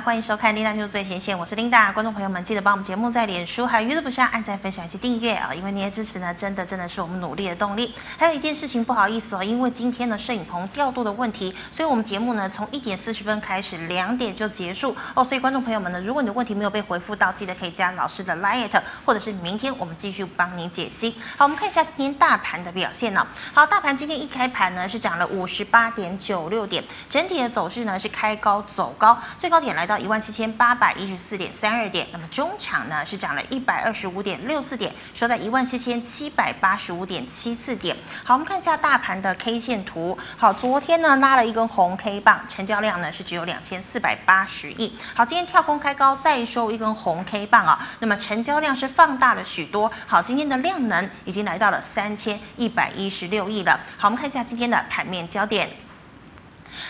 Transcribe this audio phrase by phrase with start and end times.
[0.00, 1.90] 欢迎收看《琳达就最前线》，我是琳达。
[1.90, 5.52] 观众朋友们，记得帮我们节目在脸书还有 YouTube 上按赞、分享以及订阅啊！
[5.52, 7.92] 因为您的支持呢，真的真的是我们努力的动力。
[8.16, 15.24] 还有一件事情，不好意思哦，因为今天的摄影棚调度的问题，所以我们节目呢从一点四十分开始，两点就结束哦。
[15.24, 18.70] 所以观众朋友们呢，如果你的问题没有被回复到，记得可以加老师的 LINE，
[19.04, 21.16] 或者是明天我们继续帮您解析。
[21.36, 30.68] 好，我们看一下今天大盘的表现呢、好，大盘今天一开盘呢是涨了五十八点九六点，整体的走势呢是开高走高，最高点来到一万七千八。
[30.78, 37.96] 百一十四点三二点，那么中场呢是涨了一百二十五点六四点，收在一万七千七百八十五点七四点。
[38.22, 40.16] 好，我们看一下大盘的 K 线图。
[40.36, 44.96] 好，昨天呢拉了一根红 K 棒，成交量呢是只有两千四百八十亿。
[45.14, 49.90] 好，今天跳空开高，再收一根红 K 棒啊，那么成交量是放大了许多。
[50.06, 53.80] 好，今天的量能已经来到了三千一百一十六亿了。
[53.96, 55.87] 好，我们看一下今天的盘面焦点。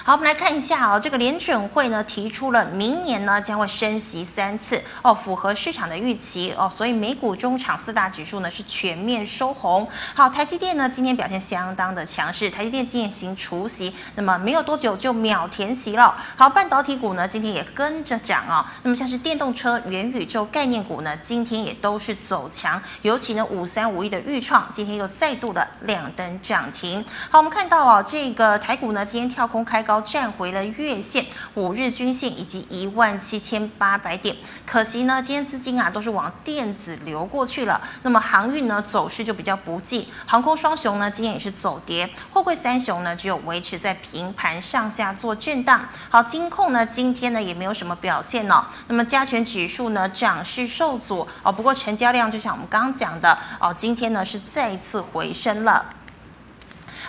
[0.04, 9.88] 好，我们来看一下哦，这个联准会呢提出了明年呢将会升息三次哦，符合市场的预期哦，所以美股中场四大指数呢是全面收红。
[10.14, 16.16] 好，台积电呢今天表现相当的强势，台积电进行除息，那么没有多久就秒填息了。
[16.36, 27.04] 好，半导体股呢今天也跟着涨、哦，那么像是电动车、元宇宙概念股呢今天也都是走强，尤其呢五三五一的预创今天又再度的亮灯涨停。
[27.30, 29.98] 好，我们看到哦，这个台股呢今天跳空开高。
[30.00, 37.78] 站回了月线、五日均线以及一万七千八百点，可惜呢，今天资金啊都是往电子流过去了。
[38.04, 45.86] 那么航运呢走势就比较不济，航空双雄呢今天也是走跌，货柜三雄呢只有维持在平盘上下做震荡。
[46.08, 48.64] 好，金控呢今天呢也没有什么表现哦。
[48.86, 55.84] 那么加权指数呢涨势受阻哦，不过成交量就像我们刚刚讲的哦，今天呢是再一次回升了。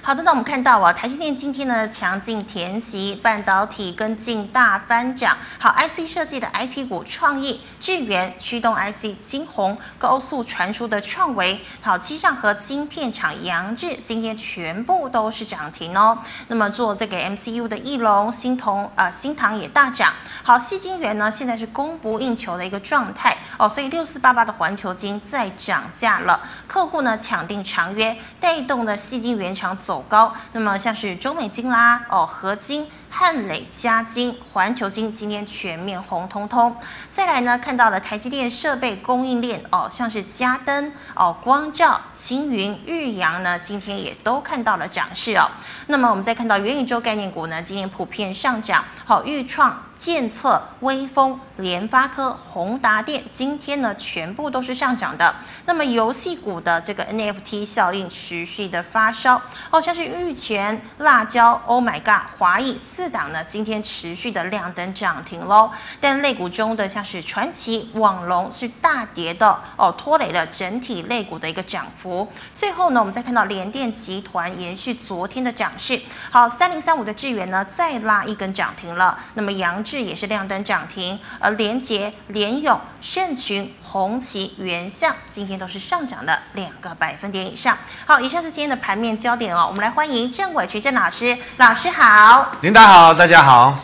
[0.01, 5.37] 好的，那我们看到啊，台积电今天呢强劲填息，半导体跟进大翻涨。
[5.59, 16.17] 好，IC 设计的 IP 股创意、智源、驱动 IC、晶宏、高速传输的创维，好，机上和晶片厂扬智今天全部都是涨停哦。
[16.47, 20.13] 那么做这个 MCU 的义隆、新铜呃新唐也大涨。
[20.41, 29.77] 好，细晶圆呢现在是供不应求的一个状态哦，所以六四八八的环球晶再涨价了，客户呢抢订长约，带动的细晶圆厂。
[29.89, 32.87] 走高，那么像是中美金啦，哦，合金。
[33.11, 36.75] 汉磊、嘉晶、环球晶今天全面红彤彤。
[37.11, 45.49] 再来呢，看到了台积电设备供应链哦，像是嘉登哦、光照、星云、日阳呢，今天也都看到了涨势哦。
[45.87, 48.85] 那么我们再看到元宇宙概念股呢，今天普遍上涨。
[49.03, 55.35] 好，钰创、建策、威锋、联发科、宏达电今天呢全部都是上涨的。
[55.65, 62.77] 那么游戏股的这个 NFT 效应持续的发烧哦，像是玉泉、辣椒、Oh My God、华义。
[62.99, 65.71] 四档呢，今天持续的亮灯涨停喽。
[66.01, 72.29] 但类股中的像是传奇、网龙是大跌的哦，拖累了整体类股的一个涨幅。
[72.51, 75.97] 最后呢，我们再看到联电集团延续昨天的涨势，
[76.29, 79.17] 好，三零三五的智源呢再拉一根涨停了。
[79.35, 87.77] 那么扬智也是亮灯涨停，而联杰、联咏、盛群、红旗、原相今天都是上涨的两个百分点以上。
[88.05, 89.65] 好，以上是今天的盘面焦点哦。
[89.69, 92.88] 我们来欢迎郑伟群郑老师，老师好，领导。
[92.91, 93.77] 好，大家好。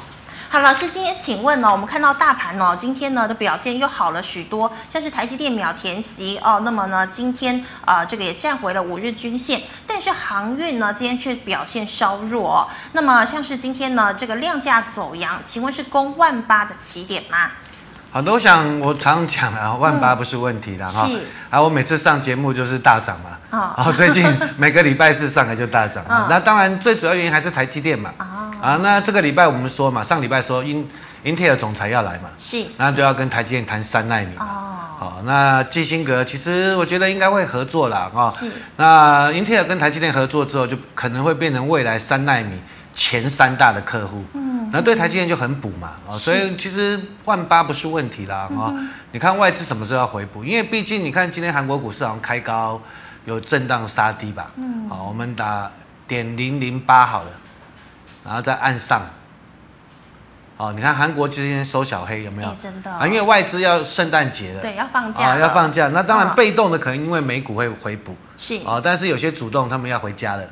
[0.50, 12.68] 好，老师，今天请问呢，我们看到大盘呢，今天呢的表现又好了许多，像是台积电秒填息哦，那么呢，今天呃这个也站回了五日均线，但是航运呢今天却表现稍弱哦。
[12.94, 17.52] 那么像是今天呢这个量价走扬，请问是攻万八的起点吗？
[18.16, 21.06] 好的，我想我常常讲啊，万八不是问题的哈。
[21.06, 21.18] 是。
[21.50, 23.32] 啊，我每次上节目就是大涨嘛。
[23.52, 23.74] 哦。
[23.76, 26.02] 然后最近每个礼拜四上来就大涨。
[26.08, 26.26] 哦。
[26.30, 28.14] 那当然最主要原因还是台积电嘛。
[28.18, 28.24] 哦。
[28.62, 30.88] 啊，那这个礼拜我们说嘛，上礼拜说英
[31.24, 32.30] 英特尔总裁要来嘛。
[32.38, 32.66] 是。
[32.78, 34.30] 那就要跟台积电谈三纳米。
[34.40, 34.46] 哦。
[34.98, 38.10] 好，那基辛格其实我觉得应该会合作啦。
[38.16, 38.32] 啊。
[38.32, 38.50] 是。
[38.78, 42.62] 那英特尔跟台积电合作之后，就可能会变成未来三纳米
[42.94, 44.24] 前三大的客户。
[44.36, 44.45] 嗯。
[44.72, 48.74] 那对台积电就很补嘛，啊，所以其实万八不是问题啦，啊，
[49.12, 50.44] 你看外资什么时候要回补？
[50.44, 52.82] 因为毕竟你看今天韩国股市好像开高，
[53.26, 55.72] 有震荡杀低吧，嗯，好，我们打
[56.08, 57.30] 点零零八好了，
[58.24, 59.02] 然后再按上，
[60.58, 62.54] 哦，你看韩国今天收小黑有没有？
[62.56, 62.92] 真的。
[62.92, 70.44] 啊，因为外资要圣诞节了，对，要放假，要放假，那当然被动的可能因为美股会回补，是，啊，但是有些主动他们要回家了。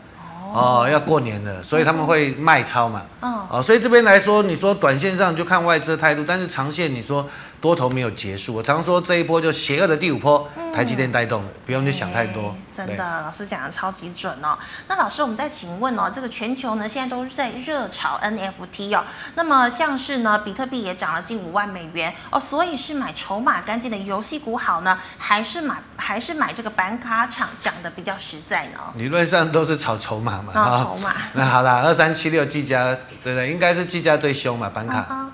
[0.53, 3.01] 哦，要过年了，所以他们会卖超嘛。
[3.21, 7.27] 哦，哦，所以这边来说，你说短线上就看外资的态度，但是长线你说
[7.59, 8.53] 多头没有结束。
[8.53, 12.55] 我常说这一波就邪恶的第五波，台积电带动的，不用去想太多。
[12.71, 14.57] 真的，老师讲的超级准哦。
[14.88, 19.03] 那老师，我们再请问哦，这个全球呢现在都是在热炒 NFT 哦，
[19.35, 28.79] 那么像是呢比特币也涨了近五万美元哦，所以是买筹码干净的游戏股好呢，还是买还是买这个板卡厂涨的比较实在呢？
[28.95, 30.54] 理论上都是炒筹码嘛。
[30.56, 31.13] 哦，筹码。
[31.34, 33.51] 那好啦，二三七六技嘉，对不对？
[33.51, 35.31] 应该是技嘉最凶嘛，板卡，嗯、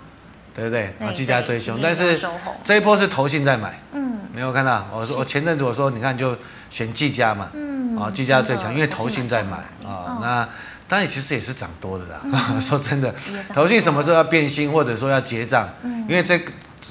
[0.53, 0.93] 对不对？
[0.99, 2.19] 啊，技嘉最凶，但是
[2.63, 3.79] 这一波是投信在买。
[3.93, 4.19] 嗯。
[4.31, 4.87] 没有看到？
[4.93, 6.37] 我说我前阵子我说，你看就
[6.69, 7.49] 选技嘉嘛。
[7.53, 7.97] 嗯。
[7.97, 10.19] 啊，技嘉最强，因为投信在买啊。
[10.21, 10.47] 那
[10.87, 12.21] 当然其实也是涨多的啦。
[12.23, 13.13] 嗯、 说真的，
[13.53, 15.67] 投信什么时候要变心，或者说要结账？
[15.83, 16.05] 嗯。
[16.07, 16.39] 因为这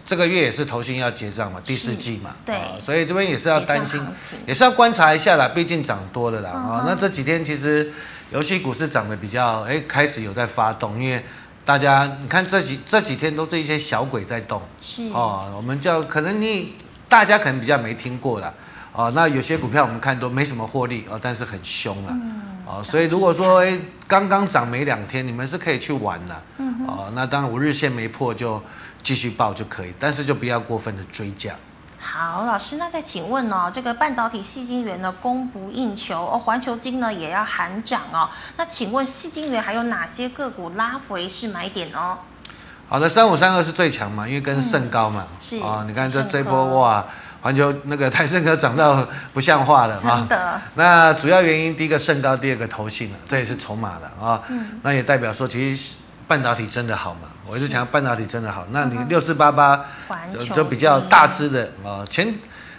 [0.04, 2.34] 这个月也是投信要结账嘛，第四季嘛。
[2.44, 2.56] 对。
[2.80, 4.00] 所以这边也是要担心，
[4.46, 5.48] 也是要观察一下啦。
[5.48, 6.50] 毕竟涨多了啦。
[6.50, 7.92] 啊，那这几天其实。
[8.30, 11.24] 游戏股市涨得比较，哎，开始有在发动，因为
[11.64, 16.74] 大家你看这几这几天都是一些小鬼在动，是哦，我们叫可能你
[17.08, 18.52] 大家可能比较没听过啦，
[18.92, 28.62] 哦，那有些股票我们看都没什么获利哦，但是很凶啊，嗯、哦，所以如果说哎刚刚涨没两天，你们是可以去玩的，嗯，哦，那当然五日线没破就
[29.02, 31.54] 继续报就可以，但是就不要过分的追价。
[32.00, 38.28] 好，老师，那再请问哦，这个半导体细晶圆呢供不应求哦，环球晶呢也要喊涨哦。
[38.56, 42.18] 那请问细晶圆还有哪些个股拉回是买点哦？
[42.88, 47.04] 好的，三五三二是最强嘛，因为跟盛高嘛，嗯、是啊、哦，你看这这波哇，
[47.42, 50.18] 环球那个台盛科涨到不像话了啊。
[50.20, 50.60] 真的、哦。
[50.76, 54.14] 那主要原因第一个盛高，第二个投信了，这也是筹码的啊。
[54.20, 55.96] 哦嗯、那也代表说其实。
[56.28, 57.20] 半导体真的好吗？
[57.46, 58.66] 我一直强调半导体真的好。
[58.70, 59.84] 那你六四八八
[60.54, 62.32] 就比较大支的啊，前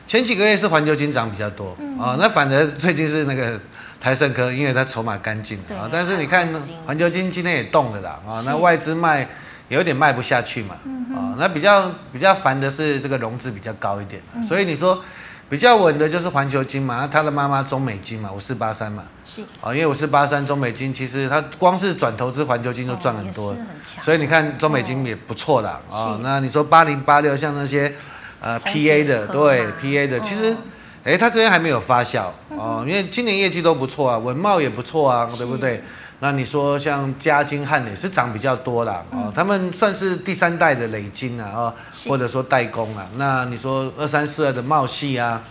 [0.05, 3.59] 前几个月是环球金涨比较多啊，那反而最近是那个
[3.99, 5.89] 台盛科，因为它筹码干净啊。
[5.91, 6.47] 但是你看
[6.85, 9.27] 环球金今天也动了啦啊，那外资卖
[9.67, 10.75] 有点卖不下去嘛
[11.15, 15.03] 啊，那比较比较烦的是这个融资比较高一点，所以你说。
[15.49, 19.41] 比较稳的就是环球金嘛，他的妈妈中美金嘛，五四八三嘛，是。
[19.61, 23.55] 啊，因为五四八三中美金其实他光是转投资环球金就赚很多，
[24.01, 26.19] 所以你看中美金也不错啦啊。
[26.21, 27.91] 那你说八零八六像那些
[28.39, 30.55] 呃 PA 的，对 PA 的，其实
[31.03, 35.81] 哎，它这边还没有发酵哦，因为今年业绩都不错啊，文茂也不错啊，对不对？
[36.21, 41.73] 那你说像嘉金汉磊是涨比较多啦，哦，他们算是第三代的累金啊，哦，
[42.07, 43.07] 或者说代工啊。
[43.15, 45.41] 那你说二三四二的茂系啊，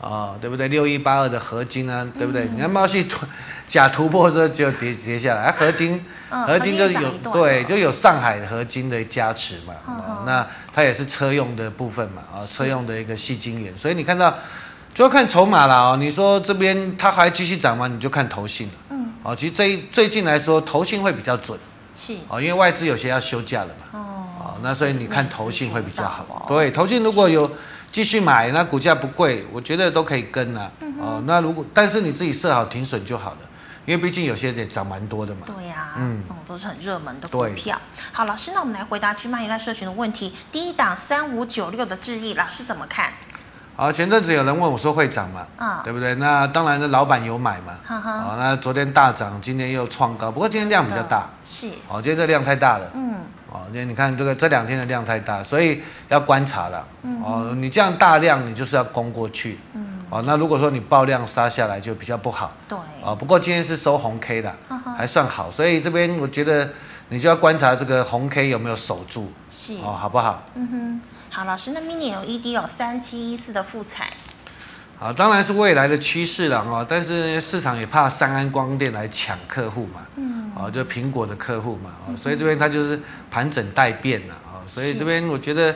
[0.00, 0.66] 哦，对不对？
[0.68, 2.48] 六一八二的合金啊，对不对？
[2.48, 3.06] 你看茂矽
[3.68, 14.34] 假突破之后就跌跌下来，合金合金就有对，就有上海合金的加持嘛，哦，那它也是车用的部分嘛，啊，车用的一个细晶圆，所以你看到
[14.94, 15.96] 就要看筹码了哦。
[15.98, 17.86] 你说这边它还继续涨吗？
[17.86, 18.72] 你就看投信了。
[19.28, 21.58] 哦，其实最最近来说，投信会比较准，
[21.94, 22.16] 是。
[22.28, 27.50] 哦，因为外资有些要休假了嘛，哦，那所以你看投信会比较好，哦、对，投信如果有
[27.92, 33.38] 继续买，那股价不贵，我觉得都可以跟啊，嗯、哦，那如果但是你自己设好停损就好了，
[33.84, 37.78] 因为毕竟有些也涨蛮多的嘛，对呀、啊，嗯，哦，都是很热门的股票。
[38.10, 43.12] 好，老师，那我们来回答聚卖一段社群的问题，第一档三五九六的智易，老师怎么看？
[43.80, 45.46] 好，前阵子有人问我说会涨嘛？
[45.56, 46.12] 啊，对不对？
[46.16, 47.74] 那当然，的老板有买嘛。
[47.84, 51.28] 好，那昨天大涨，今天又创高，不过今天量比较大。
[51.44, 51.68] 是。
[51.86, 52.90] 哦，今天这量太大了。
[52.94, 53.20] 嗯。
[53.52, 56.84] 哦，因为你看这个这两天的量太大，所以要观察了。
[57.04, 57.22] 嗯。
[57.22, 59.60] 哦，你这样大量，你就是要攻过去。
[59.74, 60.04] 嗯。
[60.10, 62.52] 哦，那如果说你爆量杀下来，就比较不好。
[62.68, 62.76] 对。
[63.04, 64.52] 哦，不过今天是收红 K 的，
[64.96, 66.68] 还算好，所以这边我觉得
[67.10, 69.32] 你就要观察这个红 K 有没有守住。
[69.48, 69.74] 是。
[69.84, 70.42] 哦，好不好？
[70.56, 71.00] 嗯哼。
[71.38, 74.12] 好，老师，那 Mini LED 有三七一四的复彩，
[74.98, 85.72] 啊，当然是未来的趋势了啊，但是市场也怕三安光电来抢客户嘛，嗯，啊，就苹果的客户嘛，啊，所以这边它就是盘整待变了啊，所以这边我觉得，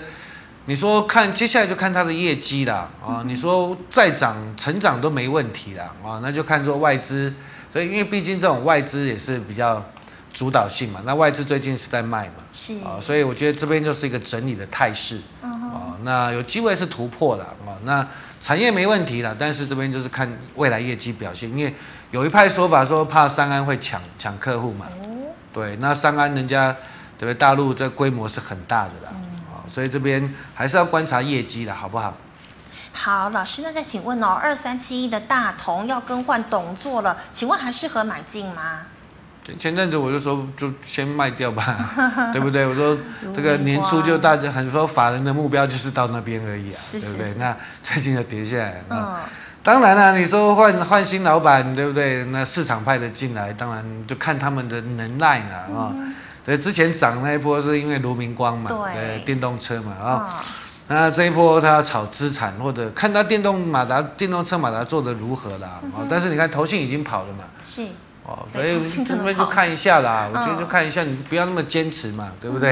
[0.65, 7.33] 你说看接下来就看它的业绩啦，啊，你说再涨成长都没问题啦，啊，那就看做外资，
[7.73, 9.81] 所以因为毕竟这种外资也是比较。
[10.33, 18.07] 主导性嘛，那外资最近是在卖嘛，是啊，所以我觉得这边就是一个整理的态势，啊，那有机会是突破了啊，那
[18.41, 21.75] 产业没问题了，但是这边就是看未来业绩表现，因为
[22.11, 26.73] 有一派说法说怕三安会抢抢客户嘛，哦，对，那三安人家
[27.19, 27.35] 对不对？
[27.35, 32.15] 大陆这规模是很大的啦，啊，嗯，所以这边还是要观察业绩的好不好？
[32.95, 38.87] 好，老师，那再请问哦，二三七一的大同要更换董座了，请问还适合买进吗？
[39.59, 41.91] 前阵子我就说，就先卖掉吧，
[42.33, 42.65] 对不对？
[42.65, 42.97] 我说
[43.35, 47.35] 这个年初就大家很多法人的目标就是到那边而已啊，是是是对不对？
[47.39, 49.17] 那最近就跌下来，嗯，
[49.63, 52.25] 当然了，你说换换新老板，对不对？
[52.27, 55.93] 那市场派的进来，当然就看他们的能耐了啊。
[56.45, 60.45] 对，之前涨那一波是因为卢明光嘛，对，电动车嘛啊。
[60.87, 65.81] 那这一波他要炒资产，或者看他电动马达、电动车马达做的如何啦。
[65.83, 67.45] 嗯、哼但是你看投信已经跑了嘛。
[67.65, 67.87] 是。
[68.25, 70.29] 哦，所以这边就看一下啦。
[70.33, 72.71] 我觉得就看一下，你不要那么坚持嘛，对不对？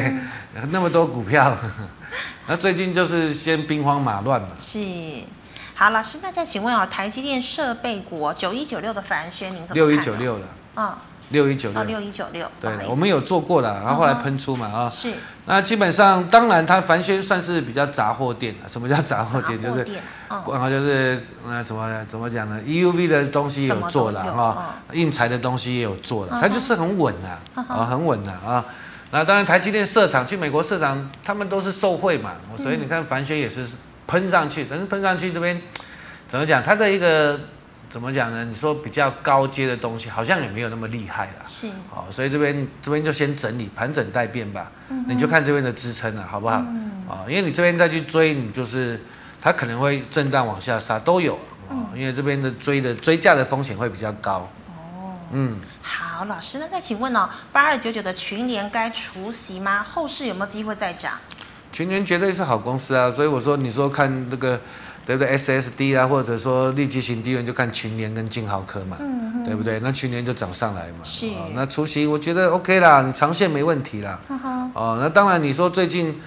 [0.55, 1.57] 嗯、 那么多股票，
[2.47, 4.49] 那最近就是先兵荒马乱嘛。
[4.59, 4.79] 是。
[5.75, 9.75] 好，老师，那再请问哦，台积电设备股九一九六的凡轩，您怎么看？
[9.75, 10.45] 六一九六的，
[10.77, 10.95] 嗯，
[11.31, 15.13] 六一九六，六一九六，对，我们有做过了，然后后来喷出嘛，啊，是。
[15.47, 18.69] 那基本上，当然，它凡轩算是比较杂货店了。
[18.69, 19.61] 什么叫杂货店？
[19.63, 19.87] 就是，
[20.29, 28.65] 然后就是那怎么怎么讲呢？EUV 的东西有做了哈，印材的东西也有做了，它就是很稳的啊，很稳的啊。
[29.11, 33.67] 那当然，台积电设厂去美国设厂，他们都是受贿嘛，所以你看凡轩也是。
[34.11, 35.63] 喷上去，但是喷上去这边
[36.27, 36.61] 怎么讲？
[36.61, 37.39] 它的一个
[37.91, 38.45] 怎么讲呢？
[38.45, 41.45] 你说比较高阶的东西，好像也没有那么厉害了。
[41.49, 44.71] 是，好，所以这边这边就先整理，盘整待变吧。
[44.91, 46.55] 嗯、你就看这边的支撑了，好不好？
[46.55, 49.03] 啊、嗯，因为你这边再去追，你就是
[49.43, 51.35] 它可能会震荡往下杀，都有
[51.69, 51.91] 啊。
[51.97, 54.49] 因为这边的追的追价的风险会比较高。
[54.69, 59.85] 哦，嗯，好，老师，那再请问哦，八二九九的群联该除息吗？
[59.93, 61.15] 后市有没有机会再涨？
[61.73, 64.61] 群联绝对是好公司啊，所以我说你说看那个
[65.07, 69.81] 对不对？SSD 啊，或者说立即型低温就看群联跟晶豪科嘛，嗯、对不对？
[69.81, 70.99] 那群联就涨上来嘛。
[71.03, 71.27] 是。
[71.29, 74.21] 哦、那除夕我觉得 OK 啦，你长线没问题啦。
[74.75, 76.21] 哦，那当然你说最近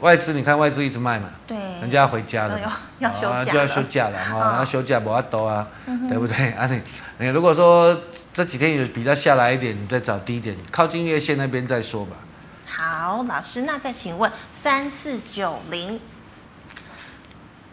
[0.00, 2.58] 外资，你看外资一直卖嘛，对，人家要回家了，
[2.98, 6.50] 要休假、哦、就要休假了啊，要休假不要多啊，嗯、对不对？
[6.56, 6.80] 啊你
[7.18, 7.96] 你如果说
[8.32, 12.16] 这几天有比较下来一点，你再找低点，靠近月线那边再说吧。
[12.64, 16.00] 好，老师，那再请问三四九零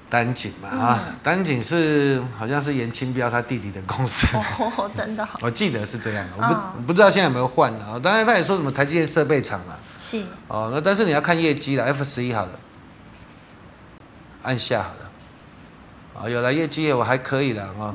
[0.10, 4.26] 丹景嘛啊，嗯、丹景是好像是严清标他弟弟的公司。
[4.36, 8.00] 哦，真的， 我记得是这样的，我不、哦、不知道现在有没有换啊？
[8.02, 10.24] 当然他也说什么台积电设备厂啊，是。
[10.48, 12.52] 哦，那但是你要看业绩了，F 十一好了，
[14.42, 15.12] 按下好了，
[16.16, 17.94] 啊、哦，有了业绩我还可以了啊，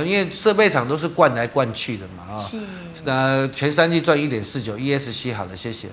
[0.00, 2.58] 因为设备厂都是灌来灌去的嘛啊，是。
[3.04, 5.88] 那前三季赚一点四九，ESC 好了，谢谢。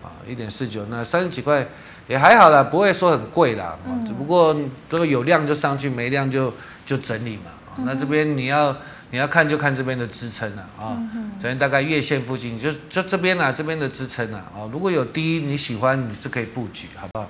[0.00, 1.66] 啊一点四九，那三十几块
[2.08, 3.78] 也还好啦，不会说很贵啦。
[3.86, 4.56] 嗯、只不过
[4.90, 6.52] 这个有量就上去，没量就
[6.84, 7.52] 就整理嘛。
[7.76, 8.74] 嗯、那这边你要
[9.10, 10.98] 你要看就看这边的支撑了啊。
[11.38, 14.42] 这边大概月线附近，就就这边啊，这边的支撑啊。
[14.54, 17.28] 啊，如果有低你喜欢，你是可以布局，好不好？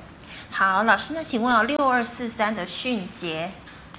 [0.51, 3.51] 好，老师，那请问哦，六二四三的迅捷，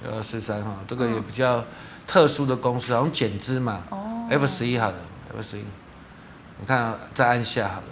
[0.02, 1.64] 六二四三哈，这个也比较
[2.06, 3.82] 特殊的公司，好像减资嘛。
[3.90, 4.26] 哦。
[4.30, 4.96] F 十一好了
[5.34, 5.64] ，F 十一，
[6.58, 7.86] 你看再按下好了。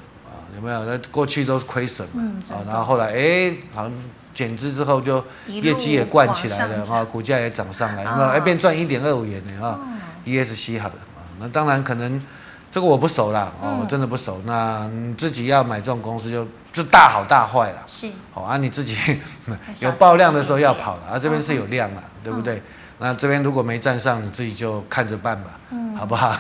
[0.57, 0.85] 有没有？
[0.85, 3.93] 那过去都是亏损嘛，嗯、然后后来哎，好像
[4.33, 8.29] 减资之后就业绩也灌起来了，啊，股价也涨上来，有没有？
[8.29, 9.79] 哎，变赚一点二五元呢，啊
[10.25, 10.95] ，ESC 好了，
[11.39, 12.23] 那当然可能
[12.71, 14.41] 这个我不熟啦，哦、嗯，我真的不熟。
[14.45, 18.97] 那你自己要买这种公司就就大好大坏了，是，好啊，你自己
[19.81, 22.57] 有爆量的时候要跑了，啊，这边是有量了，嗯、对不对？
[22.57, 22.63] 嗯、
[23.01, 26.37] 那这边如果没站上，你自己就看着办吧，嗯、好不好？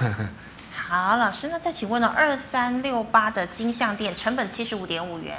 [0.91, 2.11] 好，老师，那再请问呢？
[2.17, 5.37] 二三六八的金像电成本七十五点五元，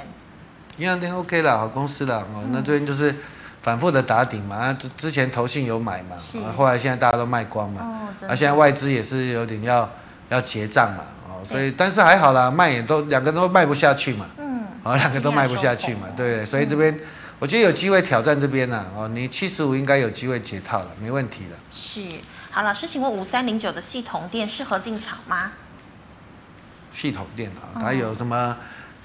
[0.76, 2.44] 金像电 OK 了，好公司了哦。
[2.44, 3.12] 嗯、那这边就是
[3.60, 9.90] 反复的打底嘛，之之前投信有买嘛，是后来现在大家都卖光嘛，哦、啊，现在外资也是有点要
[10.28, 17.00] 要结账嘛，哦，所以但是还好啦，卖也都两个都卖不下去嘛，嗯，哦，两个都卖不下去嘛，对，所以这边、嗯、
[17.40, 21.56] 我觉得有机会挑战这边呢，哦，你七十五应该有机会解套了，没问题的。
[21.74, 22.00] 是。
[22.52, 25.52] 好，老师，请问五三零九的系统店适合进场吗？
[26.92, 28.56] 系统店啊，它有什么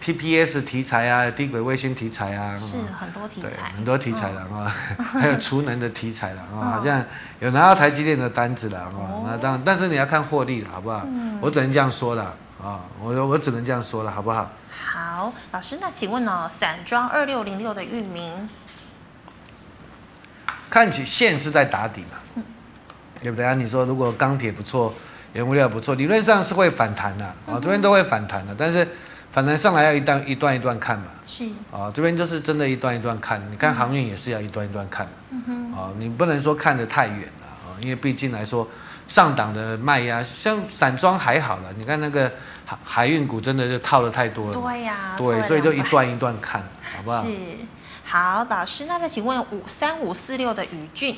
[0.01, 4.65] TPS 题材啊，低轨卫星题材啊，是很多题材，很多题材了啊，
[4.97, 7.05] 还有储能的题材了啊，好像
[7.39, 11.07] 有拿到台积电的单子了啊，那这样，但是你要看获利了，好不好？
[11.39, 14.49] 我只能这样说了啊，我我只能这样说了，好不好？
[14.91, 18.49] 好，老师，那请问呢，散装二六零六的域名，
[20.67, 22.43] 看起线是在打底嘛？
[23.25, 23.55] 对不对啊？
[23.55, 24.93] 你说如果钢铁不错，
[25.33, 28.87] 原物料不错，理论上是会反弹的啊，哦、这边都会反弹的，但是
[29.31, 31.05] 反弹上来要一段一段一段看嘛。
[31.25, 33.41] 是啊、哦，这边就是真的一段一段看。
[33.51, 35.11] 你看航运也是要一段一段看嘛。
[35.31, 35.73] 嗯哼。
[35.73, 38.67] 啊、哦，你不能说看得太远了啊、哦，因为毕竟来说
[39.07, 41.73] 上档的卖压，像散装还好了。
[41.75, 42.31] 你看那个
[42.63, 44.61] 海海运股真的就套的太多了。
[44.61, 45.17] 对呀、啊。
[45.17, 46.61] 对，所以就一段一段看，
[46.95, 47.23] 好不好？
[47.23, 47.31] 是。
[48.05, 51.17] 好，老师，那再请问五三五四六的宇峻。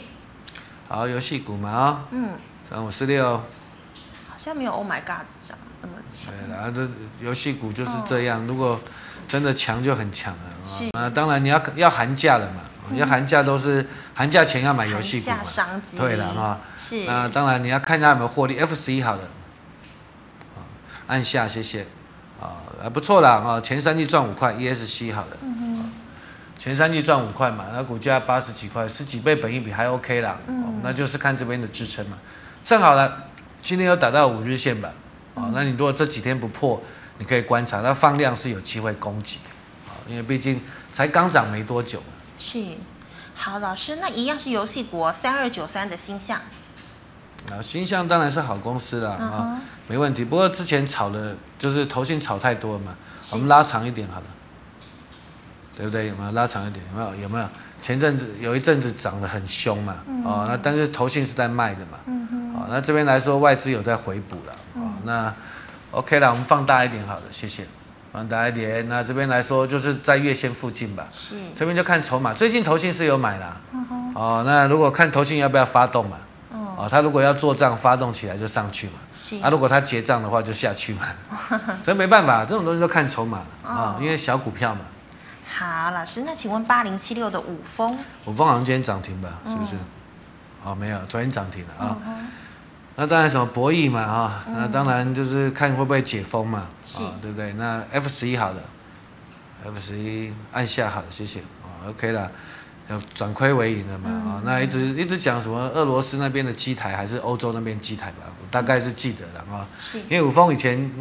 [0.88, 2.32] 好，游戏股嘛啊，嗯，
[2.70, 3.36] 三五四六，
[4.30, 6.34] 好像没有 Oh My God 涨那么强。
[6.34, 6.90] 对，然后这
[7.20, 8.80] 游戏股就是这样，如果
[9.28, 10.66] 真的强就很强了啊。
[10.66, 10.90] 是。
[10.98, 15.38] 啊，当然你要要寒假了嘛，啊，因为寒假都是寒假前要买游戏股嘛，
[15.98, 17.04] 对了啊，是。
[17.06, 19.22] 那当然你要看一下有没有获利，F 十一好了，
[21.08, 21.86] 按下谢谢，
[22.40, 25.38] 啊，还不错啦啊，前三季赚五块，ESC 好了，
[26.58, 30.38] 前三季赚五块嘛，那股价八十几块，十几倍本益比还 OK 啦，
[30.82, 32.18] 那就是看这边的支撑嘛，
[32.64, 33.26] 正好了，
[33.62, 34.92] 今天有打到五日线吧，
[35.36, 36.82] 啊，那你如果这几天不破，
[37.20, 40.60] 你可以观察，那放量是有机会攻击的，啊，因为毕竟
[40.92, 42.02] 才刚涨没多久。
[42.38, 42.64] 是，
[43.36, 46.40] 好，老师，那一样是游戏股，三二九三的星象。
[47.52, 49.60] 啊，星象当然是好公司啦啊，uh huh.
[49.88, 50.26] 没问题。
[50.26, 52.96] 不过之前炒的，就是投信炒太多了嘛，
[53.32, 54.26] 我们拉长一点好了，
[55.78, 56.08] 对不对？
[56.08, 56.84] 有没有拉长一点？
[56.92, 57.16] 有没有？
[57.22, 57.48] 有没有？
[57.80, 62.00] 前阵子有一阵子涨得很凶嘛，嗯、哦，那但是投信是在卖的嘛，
[62.58, 65.34] 哦，那这边来说外资有在回补了，嗯、哦，那
[65.92, 67.66] OK 了，我们放大一点好了，谢谢。
[68.12, 71.08] 放大一点，那这边来说就是在月线附近吧。
[71.14, 71.36] 是。
[71.54, 73.46] 这边就看筹码，最近投信是有买的。
[73.74, 74.14] 嗯哼。
[74.16, 76.18] 哦，那如果看投信要不要发动嘛？
[76.52, 76.88] 哦。
[76.90, 78.94] 他如果要做账发动起来就上去嘛。
[79.14, 79.38] 是。
[79.44, 81.02] 啊如果他结账的话就下去嘛。
[81.86, 84.82] 所以没办法，这种东西都看筹码啊，哦，因为小股票嘛。
[85.48, 87.98] 好，老师，那请问八零七六的五峰？
[88.26, 89.40] 五峰好像今天涨停吧？
[89.46, 89.76] 是不是？
[90.64, 91.98] 哦，没有，昨天涨停了啊。
[92.96, 97.54] 那当然什么博弈嘛啊，那当然就是看会不会解封嘛，啊对不对？
[97.54, 98.60] 那 F 十一好的
[99.64, 101.40] ，F 十一按下好的，谢谢。
[101.40, 102.30] 啊，OK 了，
[102.90, 110.92] 要转亏为盈了嘛啊，那一直一直讲什么俄罗斯那边的机台还是欧洲那边机台吧，我大概是记得了啊，是，因为五峰以前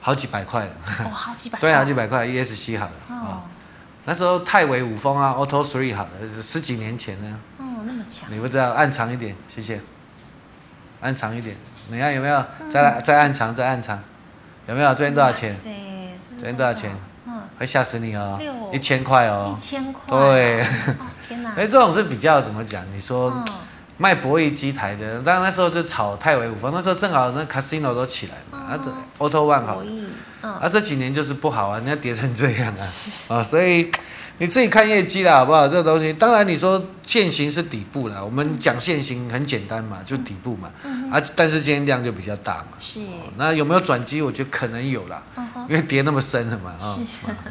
[0.00, 0.72] 好几百块了，
[1.04, 3.42] 哦，好几百 块，对，好几百块，ESC 好了啊，
[4.06, 9.80] 那时候泰维五峰啊，Auto Three 好的，十几年前呢，哦，那么强，你不知道，暗藏一点，谢谢。
[11.00, 11.56] 暗藏一点，
[11.88, 12.44] 你看有没有？
[12.70, 13.98] 再来再暗藏，再暗藏，
[14.66, 14.90] 有没有？
[14.94, 15.54] 这边多少钱？
[16.36, 16.72] 这边多少？
[16.72, 16.94] 钱？
[17.26, 18.38] 嗯，会吓死你哦，
[18.72, 20.64] 一千块哦，一千块，对，
[21.26, 21.50] 天哪！
[21.56, 22.82] 哎，这种是比较怎么讲？
[22.90, 23.34] 你说
[23.96, 29.82] 卖博弈机台的，当然那时候就炒泰维五峰，那时候正好那 casino 都起来嘛，那，这 Auto One 好，
[30.48, 32.74] 啊，这几年就是不好啊，人家跌成这样
[33.28, 33.90] 啊， 啊，所以。
[34.36, 35.68] 你自己看业绩啦，好不好？
[35.68, 40.68] 这个东西，当然你说线型是底部啦，我们讲线型很简单嘛，就底部嘛。
[40.82, 42.76] 嗯、啊，但是今天量就比较大嘛。
[42.80, 42.98] 是。
[43.36, 44.20] 那有没有转机？
[44.20, 46.98] 我觉得可能有啦，嗯、因为跌那么深了嘛，啊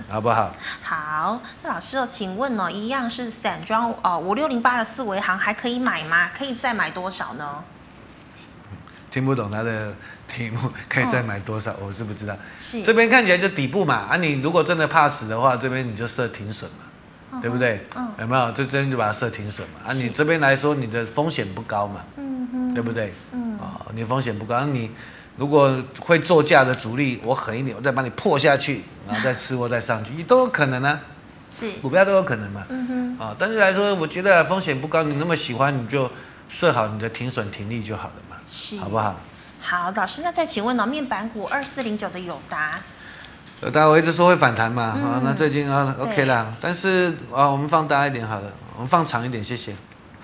[0.09, 0.53] 好不好？
[0.83, 6.31] 好，那老师哦，请问哦，一样是散装哦，五六零八的四维行还可以买吗？
[6.38, 7.63] 可以再买多少呢？
[9.10, 9.95] 听不懂他的。
[10.36, 10.58] 题目
[10.89, 11.76] 可以再买多少？
[11.82, 12.36] 我是不知道。
[12.60, 14.17] 是这边看起来就底部嘛啊！
[14.17, 17.84] 你如果真的怕死的话，这边你就设停损嘛，对不对？
[17.96, 18.08] 嗯。
[18.19, 18.52] 有没有？
[18.52, 19.93] 这边就把它设停损嘛啊！
[19.93, 23.13] 你这边来说，你的风险不高嘛，嗯哼，对不对？
[23.32, 23.58] 嗯。
[23.60, 24.89] 啊，你风险不高，你
[25.38, 31.00] 如果会做价的主力，我狠一点，我再把你破下去，然后再吃货再上去， 都有可能啊。
[31.52, 31.69] 是。
[31.82, 32.65] 股票都有可能嘛。
[32.69, 33.19] 嗯哼。
[33.19, 36.10] 啊，但是来说，我觉得风险不高，你那么喜欢，你就
[36.50, 39.15] 设好你的停损停利就好了嘛，是，好不好？
[39.65, 40.86] 好，老师，那再请问呢？
[40.86, 42.82] 面板股二四零九的友达，
[43.62, 49.73] 友达我一直说会反弹嘛，嗯、啊，那最近啊，OK 啦，但是啊，我们放大一点好了，我们放长一点，谢谢，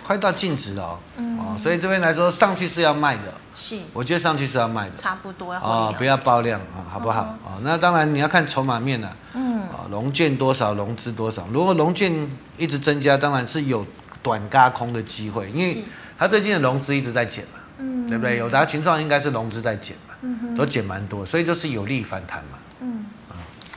[0.04, 7.22] 快到净值了哦，嗯、啊，所以这边来说上去是要卖的，是，我觉得上去是要卖的，差不多要啊，不要爆量啊，好不好？
[7.22, 13.86] 啊、嗯，那当然你要看筹码面了，嗯，啊，融券多少，融资多少，如果融券一直增加，当然是有
[14.22, 15.82] 短嘎空的机会，因为
[16.18, 17.59] 它最近的融资一直在减嘛。
[17.80, 18.38] 嗯，对不对？
[18.38, 22.60] 友达群创应该是融资在减嘛，嗯、哼都减蛮多，所以就是有利反弹嘛。
[22.82, 23.34] 嗯，啊，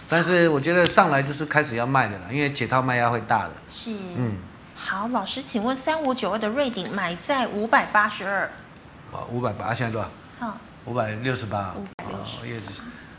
[0.08, 3.52] 但是我觉得上来就是开始要卖的了，因为解套卖压会大的。
[3.68, 4.36] 是，嗯，
[4.74, 8.50] 好，老师，请问三五九二的瑞鼎买在五百八十二。
[9.12, 10.08] 啊，五百八，现在多少？
[10.38, 11.74] 好，五百六十八。
[11.76, 12.70] 五百六十。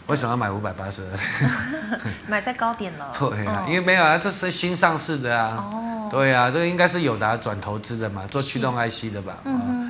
[0.08, 2.00] 为什么要买五百八十二？
[2.28, 3.14] 买在高点了。
[3.18, 5.56] 对啊，哦、因为没有啊，这是新上市的啊。
[5.58, 6.10] 哦。
[6.12, 9.38] 对啊，这个应该是友达转投资的嘛，做驱动 IC 的吧？
[9.46, 9.90] 嗯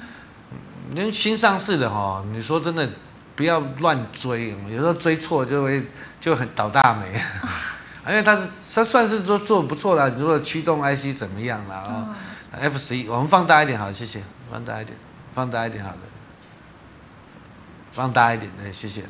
[0.93, 2.87] 哼因为新上市的哈，你说真的，
[3.35, 5.85] 不要乱追，有时候追错就会
[6.19, 7.05] 就很倒大霉。
[8.07, 12.15] 因为它是它算是做做不错的，如果驱动 IC 怎么样了啊
[12.51, 14.97] ？F 十一，我们放大一点好，谢谢，放大一点，
[15.33, 15.99] 放大一点好的，
[17.93, 19.03] 放大一点对，谢谢。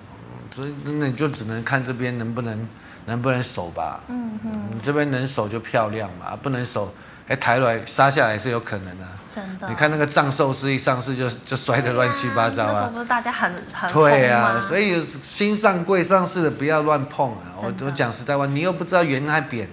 [0.52, 2.70] 所以那你就只能看这边能不能
[3.06, 4.02] 能不能守吧。
[4.08, 6.94] 嗯哼，你这边能守就漂亮嘛，不能守。
[7.26, 9.70] 哎，抬来杀下来是有可能的，真的。
[9.70, 12.72] 你看那个藏寿司一上市就就摔得乱七八糟啊！
[12.74, 17.56] 那时候不是大家很很对啊，所以新上柜上市的不要乱碰啊！
[17.60, 19.70] 我我讲实在话，你又不知道原来扁，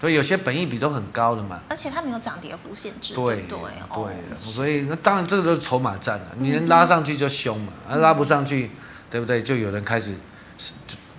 [0.00, 1.60] 所以有些本益比都很高的嘛。
[1.68, 3.58] 而且它没有涨跌幅限制，对对
[3.92, 6.28] 对，所以那当然这个都是筹码战了。
[6.38, 8.70] 你能拉上去就凶嘛，拉不上去，
[9.10, 9.42] 对不对？
[9.42, 10.14] 就有人开始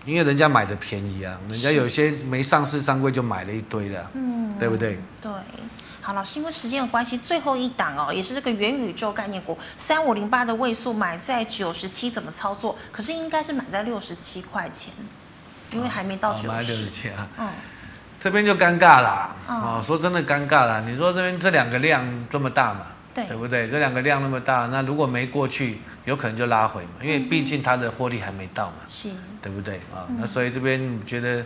[0.07, 4.97] 因为人家买的便宜啊，人家有些没上市上柜就买了一堆了，嗯，对不对？
[5.21, 5.31] 对。
[6.01, 12.77] 好，老师，因为时间的关系，最后一档哦，也是这个元宇宙概念股三五零八的位数买在九十七，怎么操作？
[12.93, 14.93] 可是应该是买在六十七块钱，
[15.71, 16.47] 因为还没到九十。
[16.47, 17.27] 买六十七啊。
[17.37, 17.49] 嗯。
[18.19, 20.81] 这边就尴尬啦，哦，说真的尴尬啦。
[20.87, 22.87] 你说这边这两个量这么大嘛，
[23.17, 23.67] 对，对不对？
[23.67, 29.09] 这两个量那么大，那如果没过去，有可能就拉回嘛，因为毕竟它的获利还没到嘛，是，
[29.41, 30.05] 对不对啊？
[30.19, 31.43] 那所以这边觉得，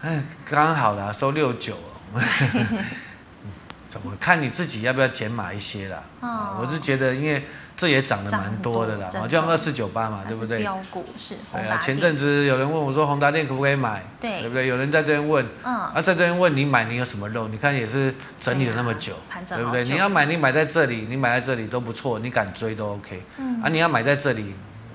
[0.00, 1.76] 哎，刚好啦，收六九。
[3.86, 6.02] 怎么看你自己要不要减码一些啦？
[6.20, 7.44] 哦，我是觉得，因为
[7.76, 10.60] 这也涨得蛮多的啦，好像二四九八嘛，对不对？
[10.60, 11.34] 标股是。
[11.52, 14.02] 对啊，前阵子有人问我说，宏达电可不可以买？
[14.20, 14.68] 对，对不对？
[14.68, 17.48] 有人在这边问，嗯，啊，在这边问你买你有什么肉？
[17.48, 19.14] 你看也是整理了那么久，
[19.48, 19.82] 对不对？
[19.84, 23.20] 你要买你买在这里，你买在这里都不错，你敢追都 OK。
[23.38, 24.54] 嗯，啊，你要买在这里，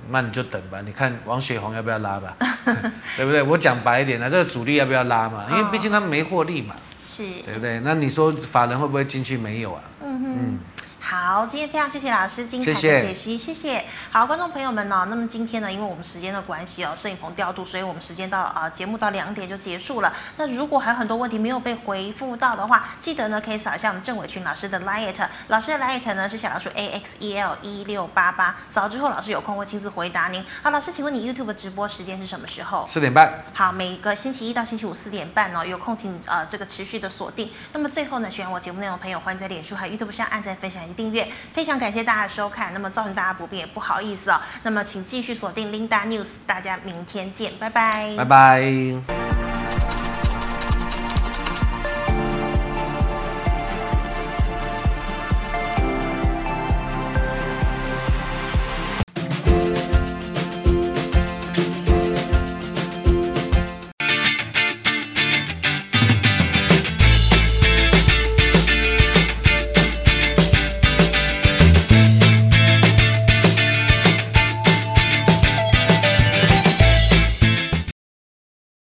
[0.09, 0.79] 那你就等吧。
[0.85, 2.37] 你看王雪红要不要拉吧？
[3.17, 3.43] 对不对？
[3.43, 5.45] 我讲白一点呢，这个主力要不要拉嘛？
[5.51, 6.75] 因为毕竟他们没获利嘛。
[7.01, 7.79] 是对不对？
[7.81, 9.37] 那你说法人会不会进去？
[9.37, 9.81] 没有啊。
[10.01, 10.35] 嗯哼。
[10.37, 10.59] 嗯
[11.01, 13.53] 好，今天非常谢谢老师精彩的解析，谢谢。
[13.53, 20.13] 谢谢好，观众朋友们呢、哦，那么今天呢，因为我们时间的关系哦，摄影棚调度，所以我们时间到啊、呃，节目到两点就结束了。
[20.37, 30.45] 那如果还有很多问题没有被回复到的话，记得呢可以扫一下我们郑伟群老师的 Lite，老师的 Lite 呢是小老鼠 A X E L 一六八八，扫之后老师有空会亲自回答您。
[30.61, 32.85] 好，老师，请问你 YouTube 直播时间是什么时候？
[32.87, 33.43] 四点半。
[33.53, 37.51] 好，每个星期一到星期五四点半哦，有空请呃这个持续的锁定。
[37.73, 41.79] 那么最后呢，喜欢我节目内容的朋友，欢迎在脸书还有 YouTube 上按赞、分享以订阅，非常。
[41.79, 44.41] 感谢大家的收看，那么造成大家不便也不好意思哦。
[44.63, 49.38] 那么请继续锁定 Linda News，大家明天见，拜拜，拜拜。